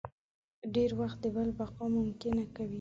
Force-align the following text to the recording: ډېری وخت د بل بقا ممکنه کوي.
ډېری 0.73 0.95
وخت 1.01 1.17
د 1.23 1.25
بل 1.35 1.49
بقا 1.57 1.85
ممکنه 1.97 2.43
کوي. 2.55 2.69